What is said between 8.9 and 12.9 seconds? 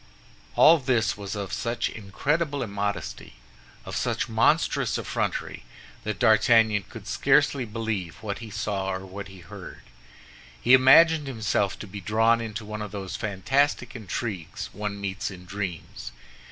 or what he heard. He imagined himself to be drawn into one